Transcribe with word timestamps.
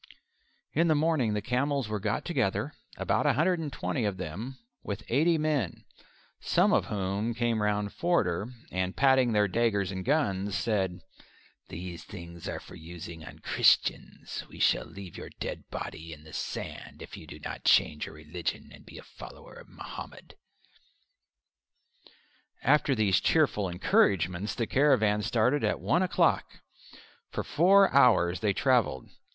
In 0.73 0.87
the 0.87 0.95
morning 0.95 1.35
the 1.35 1.43
camels 1.43 1.87
were 1.87 1.99
got 1.99 2.25
together 2.25 2.73
about 2.97 3.27
a 3.27 3.33
hundred 3.33 3.59
and 3.59 3.71
twenty 3.71 4.03
of 4.03 4.17
them 4.17 4.57
with 4.81 5.03
eighty 5.09 5.37
men, 5.37 5.85
some 6.39 6.73
of 6.73 6.85
whom 6.87 7.35
came 7.35 7.61
round 7.61 7.93
Forder, 7.93 8.49
and 8.71 8.95
patting 8.97 9.31
their 9.31 9.47
daggers 9.47 9.91
and 9.91 10.03
guns 10.03 10.55
said, 10.55 11.01
"These 11.69 12.03
things 12.03 12.49
are 12.49 12.59
for 12.59 12.73
using 12.73 13.23
on 13.23 13.37
Christians. 13.45 14.43
We 14.49 14.57
shall 14.57 14.85
leave 14.87 15.17
your 15.17 15.29
dead 15.39 15.69
body 15.69 16.11
in 16.13 16.23
the 16.23 16.33
sand 16.33 17.03
if 17.03 17.15
you 17.15 17.27
do 17.27 17.37
not 17.37 17.63
change 17.63 18.07
your 18.07 18.15
religion 18.15 18.71
and 18.73 18.83
be 18.83 18.97
a 18.97 19.03
follower 19.03 19.53
of 19.53 19.69
Mohammed." 19.69 20.35
After 22.63 22.95
these 22.95 23.19
cheerful 23.19 23.69
encouragements 23.69 24.55
the 24.55 24.65
caravan 24.65 25.21
started 25.21 25.63
at 25.63 25.79
one 25.79 26.01
o'clock. 26.01 26.61
For 27.29 27.43
four 27.43 27.93
hours 27.93 28.39
they 28.39 28.53
travelled. 28.53 29.07